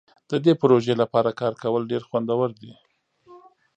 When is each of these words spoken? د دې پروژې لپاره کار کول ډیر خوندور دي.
د 0.29 0.31
دې 0.43 0.53
پروژې 0.61 0.93
لپاره 1.01 1.37
کار 1.39 1.53
کول 1.61 1.81
ډیر 1.91 2.01
خوندور 2.09 2.49
دي. 2.61 2.71